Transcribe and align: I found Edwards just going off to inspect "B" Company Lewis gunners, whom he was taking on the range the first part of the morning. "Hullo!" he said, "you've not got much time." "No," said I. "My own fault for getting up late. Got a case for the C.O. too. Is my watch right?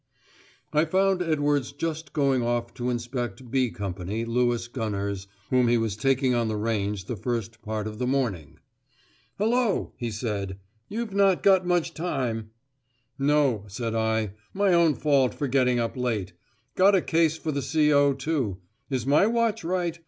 I 0.73 0.85
found 0.85 1.21
Edwards 1.21 1.71
just 1.71 2.11
going 2.11 2.41
off 2.41 2.73
to 2.73 2.89
inspect 2.89 3.51
"B" 3.51 3.69
Company 3.69 4.25
Lewis 4.25 4.67
gunners, 4.67 5.27
whom 5.51 5.67
he 5.67 5.77
was 5.77 5.95
taking 5.95 6.33
on 6.33 6.47
the 6.47 6.55
range 6.57 7.05
the 7.05 7.15
first 7.15 7.61
part 7.61 7.85
of 7.85 7.99
the 7.99 8.07
morning. 8.07 8.57
"Hullo!" 9.37 9.93
he 9.97 10.09
said, 10.09 10.57
"you've 10.89 11.13
not 11.13 11.43
got 11.43 11.67
much 11.67 11.93
time." 11.93 12.49
"No," 13.19 13.63
said 13.67 13.93
I. 13.93 14.31
"My 14.55 14.73
own 14.73 14.95
fault 14.95 15.35
for 15.35 15.47
getting 15.47 15.77
up 15.79 15.95
late. 15.95 16.33
Got 16.73 16.95
a 16.95 17.01
case 17.03 17.37
for 17.37 17.51
the 17.51 17.61
C.O. 17.61 18.13
too. 18.13 18.57
Is 18.89 19.05
my 19.05 19.27
watch 19.27 19.63
right? 19.63 19.99